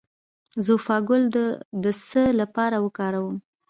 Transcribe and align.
د 0.55 0.57
زوفا 0.65 0.97
ګل 1.07 1.23
د 1.83 1.85
څه 2.07 2.23
لپاره 2.39 2.77
وکاروم؟ 2.85 3.37